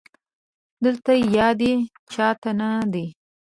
دلته 0.83 1.11
يادې 1.37 1.73
چا 2.13 2.27
ته 2.41 2.51
نه 2.59 2.69
دي 2.93 3.05